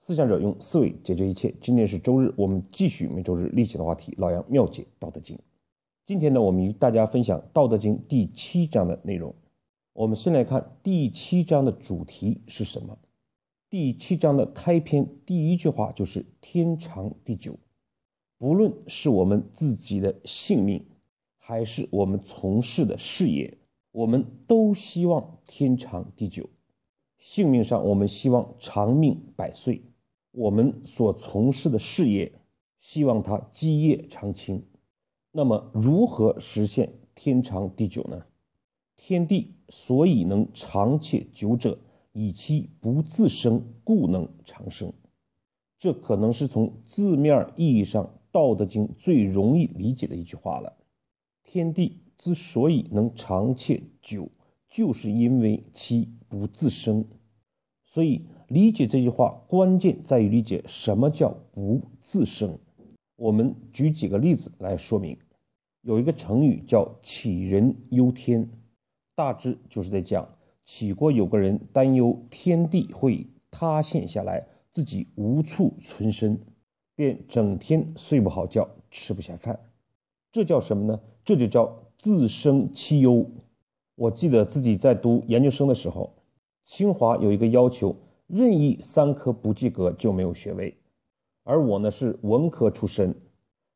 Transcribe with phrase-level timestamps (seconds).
[0.00, 1.54] 思想者用思维解决一切。
[1.60, 5.36] 今天是周日，我们继续每周日例行的话题：老杨妙解《道德经》。
[6.06, 9.34] 今天呢，我们与大家分享《道德经》第七章的内容。
[9.92, 12.98] 我们先来看第七章的主题是什么？
[13.68, 17.58] 第七章的开篇第一句话就是“天长地久”。
[18.38, 20.86] 不论是我们自己的性命，
[21.36, 23.58] 还是我们从事的事业，
[23.92, 26.48] 我们都希望天长地久。
[27.18, 29.82] 性命上，我们希望长命百岁；
[30.32, 32.32] 我们所从事的事业，
[32.78, 34.64] 希望它基业长青。
[35.32, 38.24] 那么，如何实现天长地久呢？
[38.96, 41.78] 天地所以能长且久者，
[42.12, 44.92] 以其不自生，故能长生。
[45.78, 50.76] 这可能是从字面意义上，《道德经》最容易理解的一句话了。
[51.42, 54.30] 天地之所以能长且久，
[54.68, 57.06] 就是因为其不自生。
[57.92, 62.56] 所以，理解这句话关键在于理解什么叫不自生。
[63.16, 65.18] 我们举几个例子来说明。
[65.82, 68.48] 有一个成语叫“杞人忧天”，
[69.16, 70.28] 大致就是在讲
[70.64, 76.38] 杞国有个人担忧天地会塌陷下来，自己无处存身，
[76.94, 79.58] 便整天睡不好觉，吃不下饭。
[80.30, 81.00] 这叫什么呢？
[81.24, 83.28] 这就叫自生其忧。
[83.96, 86.14] 我记得自己在读研究生的时候。
[86.70, 87.96] 清华有一个要求，
[88.28, 90.76] 任意三科不及格就没有学位，
[91.42, 93.16] 而我呢是文科出身，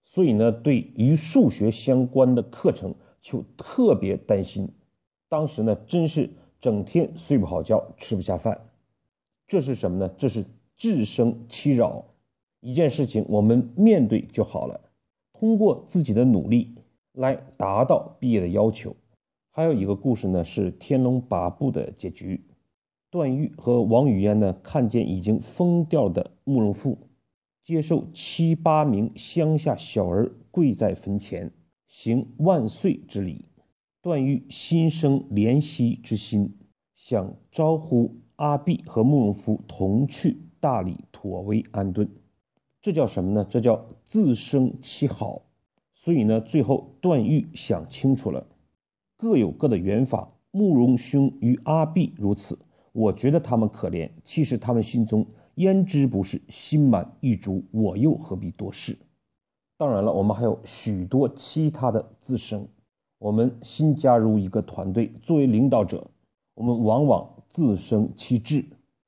[0.05, 4.70] 所以呢对与数学相关的课程就特别担心。
[5.28, 8.61] 当时呢真是整天睡不好觉，吃不下饭。
[9.48, 10.08] 这是什么呢？
[10.17, 10.45] 这是
[10.77, 12.05] 自生其扰。
[12.61, 14.81] 一件事情我们面对就好了，
[15.33, 16.77] 通过自己的努力
[17.11, 18.95] 来达到毕业的要求。
[19.51, 22.47] 还有一个故事呢，是《天龙八部》的结局。
[23.15, 26.98] 段誉和王语嫣呢，看见已经疯掉的慕容复，
[27.62, 31.53] 接受七八名乡下小儿跪在坟前
[31.87, 33.45] 行万岁之礼，
[34.03, 36.57] 段誉心生怜惜之心，
[36.97, 42.08] 想招呼阿碧和慕容复同去大理妥为安顿。
[42.83, 43.47] 这叫什么呢？
[43.48, 45.42] 这叫自生其好。
[45.95, 48.45] 所以呢，最后段誉想清楚了，
[49.17, 52.58] 各有各的缘法，慕容兄与阿碧如此。
[52.94, 57.64] 我觉得他们可怜，其实他们心中焉知不是心满意足？
[57.72, 58.96] 我又何必多事？
[59.77, 62.68] 当然了，我们还有许多其他的自生。
[63.18, 66.08] 我们新加入一个团队，作为领导者，
[66.55, 68.64] 我们往往自生其志，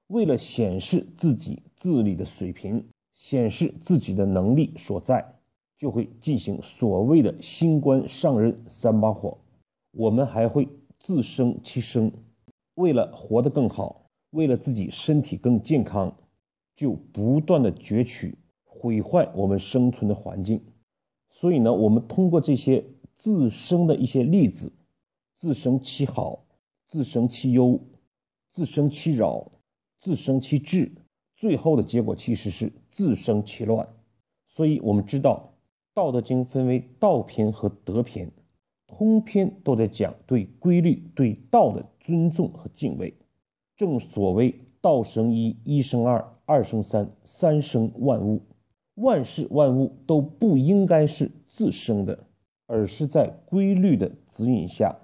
[0.08, 5.36] 为了显示自己自理的水平，显示自己的能力所在，
[5.78, 9.38] 就会进行所谓的新官上任三把火。
[9.92, 10.68] 我们还会
[10.98, 12.10] 自生其生。
[12.76, 16.16] 为了活得更好，为了自己身体更健康，
[16.74, 20.62] 就不断的攫取、毁坏我们生存的环境。
[21.30, 22.84] 所以呢，我们通过这些
[23.16, 24.72] 自生的一些例子，
[25.36, 26.44] 自生其好，
[26.86, 27.80] 自生其忧，
[28.52, 29.52] 自生其扰，
[29.98, 30.92] 自生其智，
[31.34, 33.88] 最后的结果其实是自生其乱。
[34.46, 35.54] 所以我们知道，
[35.94, 38.30] 《道德经》分为道篇和德篇。
[38.86, 43.14] 通篇都在讲对规律、对道的尊重和敬畏。
[43.76, 48.42] 正所谓“道生一，一生二，二生三，三生万物”。
[48.94, 52.26] 万事万物都不应该是自生的，
[52.66, 54.96] 而是在规律的指引下，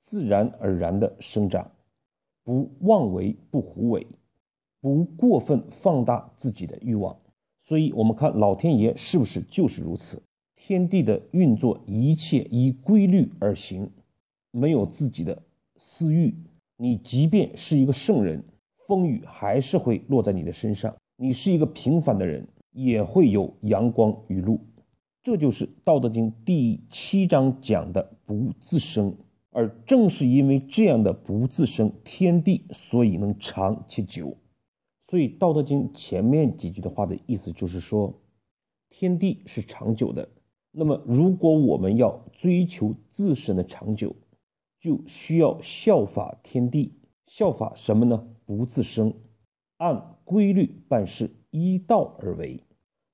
[0.00, 1.70] 自然而然的生长。
[2.42, 4.06] 不妄为，不胡为，
[4.80, 7.18] 不过分放大自己的欲望。
[7.64, 10.22] 所以，我们看老天爷是不是就是如此？
[10.56, 13.90] 天地的运作，一切依规律而行，
[14.50, 15.42] 没有自己的
[15.76, 16.34] 私欲。
[16.76, 18.42] 你即便是一个圣人，
[18.86, 24.58] 风雨还是会落在你的身上；你是一个平凡的人，也会有阳光雨露。
[25.22, 29.16] 这就是《道德经》第七章讲的“不自生”。
[29.50, 34.36] 而正是因为这样的不自生，天地所以能长且久。
[35.08, 38.20] 所以，《道德经》前面几句的话的意思就是说，
[38.90, 40.28] 天地是长久的。
[40.78, 44.14] 那么，如果我们要追求自身的长久，
[44.78, 46.92] 就需要效法天地，
[47.26, 48.28] 效法什么呢？
[48.44, 49.14] 不自生，
[49.78, 52.62] 按规律办事，依道而为。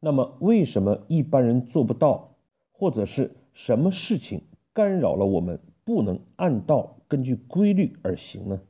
[0.00, 2.37] 那么，为什么一般人做不到？
[2.73, 4.43] 或者是什么事情
[4.73, 8.61] 干扰了我们不能按道根据规律而行呢？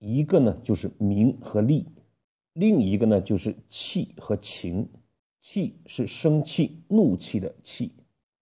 [0.00, 1.86] 一个呢就是名和利，
[2.52, 4.90] 另一个呢就是气和情。
[5.40, 7.92] 气是生气、怒气的气。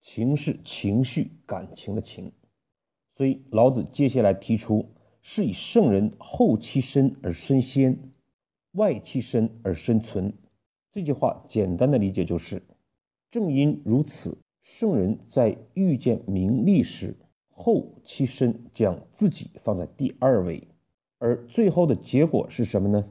[0.03, 2.33] 情是情绪、感情的情，
[3.15, 4.91] 所以老子接下来提出：
[5.23, 8.13] 是以圣人后其身而身先，
[8.73, 10.35] 外其身而身存。
[10.91, 12.63] 这句话简单的理解就是：
[13.31, 17.17] 正因如此，圣人在遇见名利时，
[17.49, 20.67] 后其身，将自己放在第二位，
[21.19, 23.09] 而最后的结果是什么呢？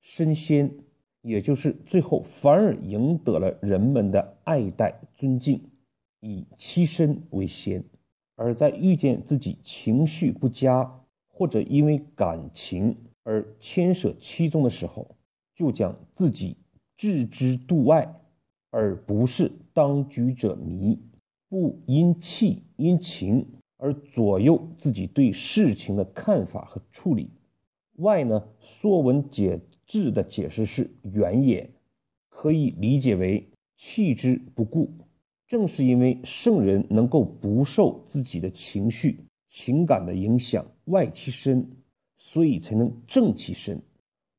[0.00, 0.74] 身先，
[1.20, 5.70] 也就是最后反而赢得了人们的爱戴尊敬，
[6.22, 7.84] 以其身为先。
[8.34, 10.90] 而在遇见自己情绪不佳，
[11.28, 15.14] 或者因为感情而牵涉其中的时候，
[15.54, 16.56] 就将自己
[16.96, 18.12] 置之度外，
[18.70, 20.98] 而不是当局者迷，
[21.48, 23.46] 不因气因情
[23.76, 27.28] 而左右自己对事情的看法和处理。
[27.96, 31.70] 外呢，《说文解字》的解释是“远也”，
[32.30, 33.46] 可以理解为
[33.76, 34.90] 弃之不顾。
[35.52, 39.18] 正是因为圣人能够不受自己的情绪、
[39.48, 41.70] 情感的影响，外其身，
[42.16, 43.78] 所以才能正其身，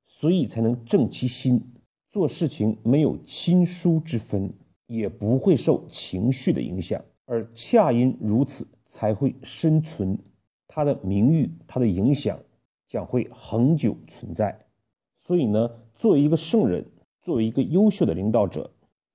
[0.07, 1.61] 所以才能正其心。
[2.09, 4.51] 做事情没有亲疏之分，
[4.87, 10.17] 也不会受情绪的影响，而恰因如此，才会生存。
[10.67, 12.39] 他的名誉，他的影响
[12.87, 14.65] 将会恒久存在。
[15.19, 16.83] 所以呢，作为一个圣人，
[17.21, 18.72] 作为一个优秀的领导者。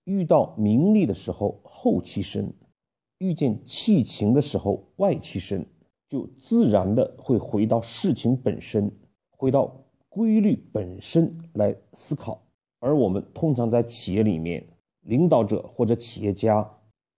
[0.09, 2.47] 遇到名利的时候，后其身；
[3.19, 5.67] 遇见气情的时候，外其身，
[6.09, 8.91] 就自然的会回到事情本身，
[9.29, 12.43] 回到规律本身来思考。
[12.79, 14.67] 而我们通常在企业里面，
[15.03, 16.67] 领导者或者企业家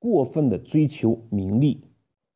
[0.00, 1.84] 过分的追求名利，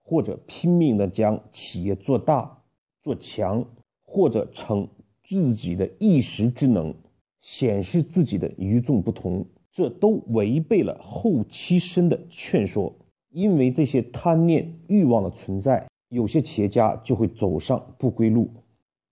[0.04, 2.62] 或者拼命的将企业做大
[3.02, 3.66] 做强，
[4.04, 4.88] 或者逞
[5.24, 6.94] 自己的一时之能，
[7.40, 9.44] 显示自己的与众不同。
[9.74, 12.94] 这都违背了后期生的劝说，
[13.30, 18.48] 因为这些贪念欲望的存在，有些企业家就会走上不归路，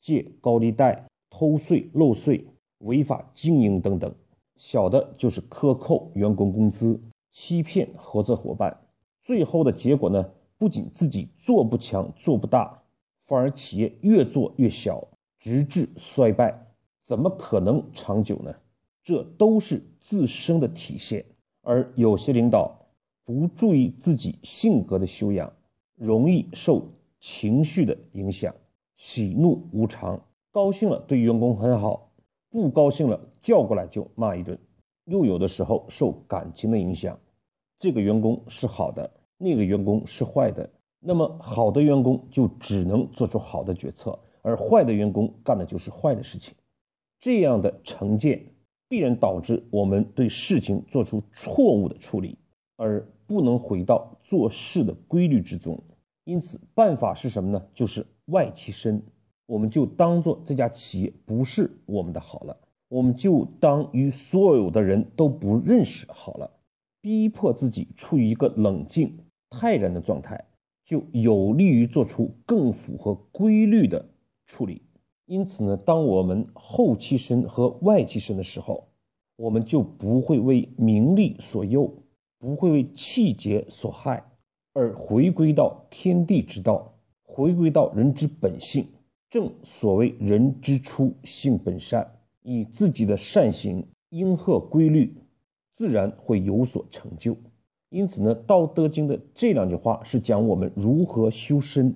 [0.00, 2.46] 借高利贷、偷税漏税、
[2.78, 4.08] 违法经营等等；
[4.56, 8.82] 小的就是克扣员工工资、欺骗合作伙伴。
[9.20, 12.80] 最后的结果呢，不仅自己做不强、做不大，
[13.24, 15.08] 反而企业越做越小，
[15.40, 16.68] 直至衰败，
[17.02, 18.54] 怎么可能长久呢？
[19.02, 21.24] 这都是自身的体现，
[21.62, 22.76] 而有些领导
[23.24, 25.50] 不注意自己性格的修养，
[25.94, 26.86] 容易受
[27.20, 28.54] 情绪的影响，
[28.96, 30.20] 喜怒无常，
[30.50, 32.12] 高兴了对员工很好，
[32.50, 34.58] 不高兴了叫过来就骂一顿，
[35.04, 37.18] 又有的时候受感情的影响，
[37.78, 39.08] 这个员工是好的，
[39.38, 40.68] 那个员工是坏的，
[40.98, 46.54] 那么好的员工就只能做出好的决策，而坏的员工干的就是坏的事情，
[47.20, 48.51] 这样的成见。
[48.92, 52.36] 必然导致我们对事情做出错误的处理，
[52.76, 55.82] 而不能回到做事的规律之中。
[56.24, 57.66] 因此，办法是什么呢？
[57.72, 59.02] 就是外其身，
[59.46, 62.58] 我们就当做这家企业不是我们的好了，
[62.90, 66.50] 我们就当与所有的人都不认识好了，
[67.00, 70.44] 逼迫自己处于一个冷静泰然的状态，
[70.84, 74.04] 就有利于做出更符合规律的
[74.46, 74.82] 处理。
[75.32, 78.86] 因此呢，当我们后期身和外期身的时候，
[79.36, 81.90] 我们就不会为名利所诱，
[82.38, 84.22] 不会为气节所害，
[84.74, 86.92] 而回归到天地之道，
[87.22, 88.84] 回归到人之本性。
[89.30, 92.06] 正所谓人之初，性本善，
[92.42, 95.16] 以自己的善行应和规律，
[95.74, 97.34] 自然会有所成就。
[97.88, 101.94] 因此呢，《道德经》的这两句话是讲我们如何修身。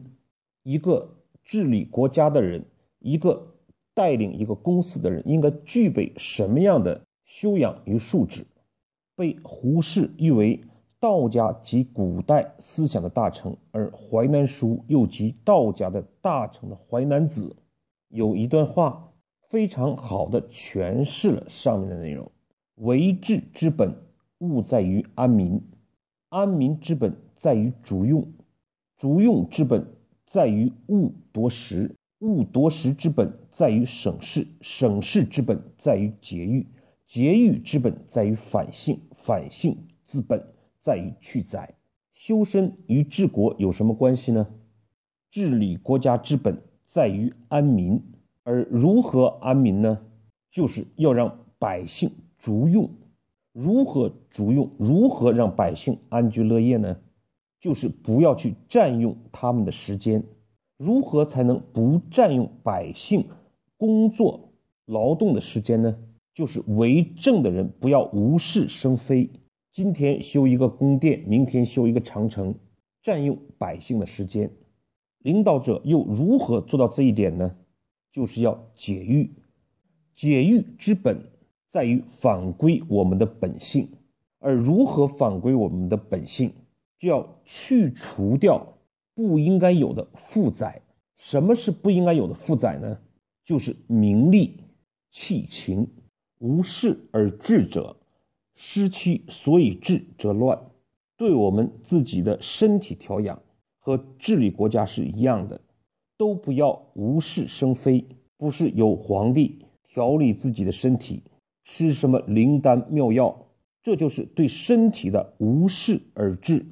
[0.62, 1.10] 一个
[1.44, 2.64] 治理国家的人。
[3.06, 3.54] 一个
[3.94, 8.44] 带领一个公司的人应该具备什么样的修养与素质？
[9.14, 10.60] 被胡适誉为
[10.98, 17.46] 道家及古代思想的大成，而《淮南书》又集道家的大成的《淮南子》，
[18.08, 19.12] 有一段话
[19.48, 22.32] 非常好的诠释了上面的内容：
[22.74, 23.94] 为治之本，
[24.38, 25.60] 务在于安民；
[26.28, 28.24] 安民之本，在于主用；
[28.98, 29.86] 主用之本，
[30.26, 31.95] 在于务夺食。
[32.20, 36.66] 勿夺食之本在于省事，省事之本在于节欲，
[37.06, 40.42] 节欲之本在于反性，反性之本
[40.80, 41.74] 在于去宰。
[42.14, 44.46] 修身与治国有什么关系呢？
[45.30, 48.02] 治理国家之本在于安民，
[48.44, 50.00] 而如何安民呢？
[50.50, 52.88] 就是要让百姓足用。
[53.52, 54.70] 如何足用？
[54.78, 56.96] 如何让百姓安居乐业呢？
[57.60, 60.24] 就是不要去占用他们的时间。
[60.76, 63.28] 如何才能不占用百姓
[63.76, 64.52] 工作
[64.84, 65.98] 劳动的时间呢？
[66.34, 69.30] 就是为政的人不要无事生非，
[69.72, 72.54] 今天修一个宫殿，明天修一个长城，
[73.02, 74.50] 占用百姓的时间。
[75.20, 77.56] 领导者又如何做到这一点呢？
[78.12, 79.30] 就是要解欲，
[80.14, 81.20] 解欲之本
[81.70, 83.88] 在于返归我们的本性。
[84.38, 86.52] 而如何返归我们的本性，
[86.98, 88.74] 就要去除掉
[89.16, 90.80] 不应该有的负载。
[91.16, 92.98] 什么是不应该有的负载呢？
[93.42, 94.60] 就是名利、
[95.10, 95.88] 弃情、
[96.38, 97.96] 无事而治者，
[98.54, 100.60] 失其所以治则乱。
[101.16, 103.40] 对我们自己的身体调养
[103.78, 105.58] 和治理国家是一样的，
[106.18, 108.04] 都不要无事生非。
[108.36, 111.22] 不是有皇帝调理自己的身体，
[111.64, 113.46] 吃什么灵丹妙药，
[113.82, 116.66] 这就是对身体的无事而治。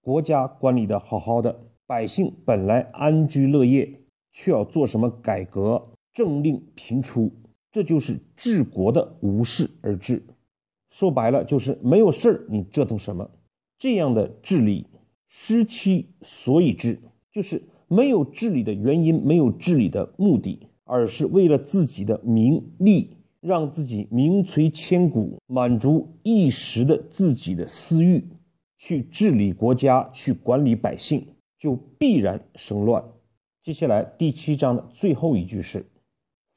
[0.00, 3.92] 国家管理的好好的，百姓本来安居乐业，
[4.30, 5.88] 却要做什么改革？
[6.14, 7.32] 政令频出，
[7.72, 10.22] 这就是治国的无事而治。
[10.88, 13.28] 说白了，就是没有事儿，你折腾什么？
[13.76, 14.86] 这样的治理
[15.26, 17.00] 失其所以治，
[17.32, 28.24] 就是没有治理的原因，没有治理的目的，而是为了自己的名利，让自己名垂千古，满足一时的自己的私欲，
[28.78, 31.26] 去治理国家，去管理百姓，
[31.60, 33.04] 就必然生乱。
[33.60, 35.86] 接下来第七章的最后一句是：“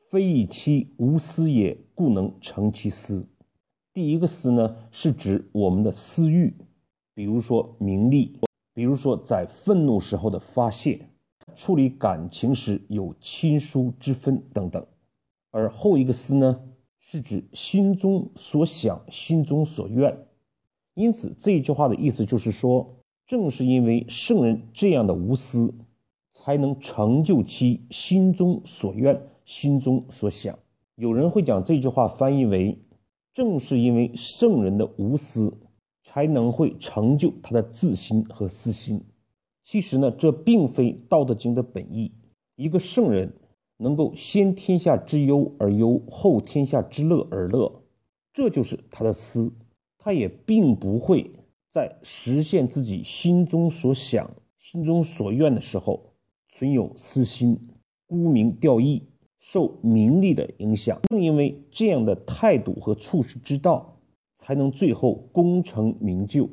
[0.10, 3.28] 非以其无私也，故能成其私。”
[3.94, 6.56] 第一个私呢，是指我们的私欲。
[7.14, 8.40] 比如说名利，
[8.74, 11.10] 比如说在愤怒时候的发泄，
[11.54, 14.88] 处理感情时有亲疏之分等等。
[15.52, 16.64] 而后一个思呢，
[17.02, 20.18] 是指心中所想、心中所愿。
[20.94, 25.74] 因此这一句话的意思就是说，正是因为圣人这样的无私，
[26.32, 30.58] 才能成就其心中所愿、心中所想。
[30.96, 32.78] 有人会将这句话翻译为：
[33.34, 35.58] 正是因为圣人的无私。
[36.06, 39.06] 才能会成就他的自心和私心。
[39.64, 42.12] 其实呢，这并非《道德经》的本意。
[42.58, 43.34] 一个圣人
[43.78, 47.84] 能够先天下之忧而忧，后天下之乐而乐，
[48.34, 49.54] 这就是他的私。
[49.98, 51.32] 他也并不会
[51.74, 56.14] 在实现自己心中所想、心中所愿的时候
[56.48, 57.60] 存有私心，
[58.06, 59.02] 沽名钓誉，
[59.40, 61.02] 受名利的影响。
[61.10, 63.90] 正因为这样的态度和处世之道。
[64.36, 66.50] 才能最后功成名就，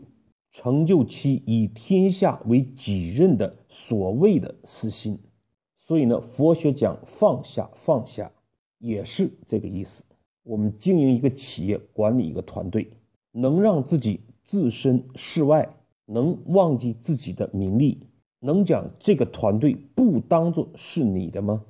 [0.53, 5.19] 成就其以天下为己任的所谓的私心。
[5.77, 8.31] 所以呢，佛学讲放下，放下
[8.79, 10.05] 也是这个意思。
[10.45, 12.93] 我们经营一个企业，管理一个团队，
[13.33, 15.76] 能让自己置身事外，
[16.07, 18.00] 能忘记自己的名利，
[18.40, 21.62] 能将这个团队不当做是你的吗？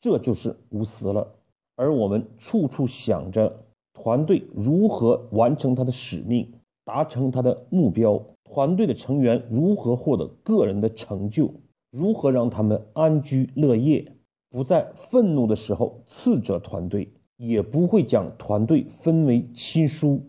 [0.00, 1.34] 这就是无私了。
[1.74, 3.66] 而我们处处想着。
[3.92, 8.22] 团队如何完成他的使命，达成他的目标？
[8.44, 11.52] 团队的成员如何获得个人的成就？
[11.90, 14.12] 如何让他们安居乐业？
[14.48, 20.22] 不在愤怒的时候斥责团队，也不会将团队分为亲疏。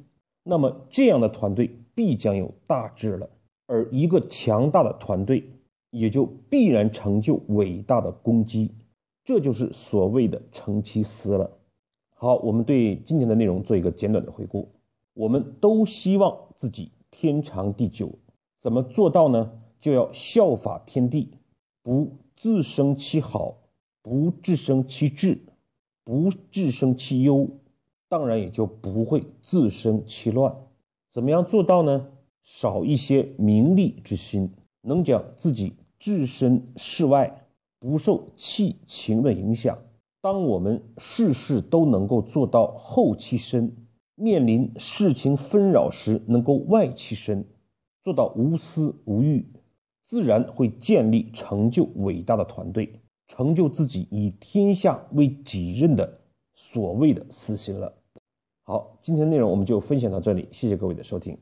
[0.43, 3.29] 那么这样的团队必将有大志了，
[3.65, 5.43] 而一个强大的团队
[5.89, 8.71] 也就必然成就伟大的功绩。
[9.23, 11.51] 这就是所谓的成其私了。
[12.15, 14.69] 好，我们对今天的内容做一个简短的回顾。
[15.13, 18.11] 我们都希望自己天长地久，
[18.59, 19.51] 怎么做到呢？
[19.79, 21.31] 就要效法天地，
[21.81, 23.57] 不自生其好，
[24.01, 25.39] 不自生其智，
[26.03, 27.47] 不自生其忧，
[28.07, 30.55] 当然也就不会自生其乱。
[31.11, 32.07] 怎么样做到呢？
[32.41, 34.49] 少一些名利之心，
[34.81, 37.45] 能将自己置身事外，
[37.79, 39.77] 不受气情的影响。
[40.21, 43.75] 当我们事事都能够做到后其身，
[44.15, 47.45] 面临事情纷扰时能够外其身，
[48.03, 49.45] 做到无私无欲，
[50.05, 56.21] 自然会建立成就伟大的团队，成就自己以天下为己任的
[56.55, 58.00] 所谓的私心了。
[58.63, 61.37] 好，今天的内容我们就分享到这里，谢谢各位的收听。